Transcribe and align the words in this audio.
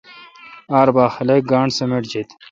ار 0.79 0.87
بھا 0.95 1.05
خلق 1.15 1.41
گاݨڈ 1.51 1.69
سمٹ 1.79 2.03
جیت۔ 2.11 2.29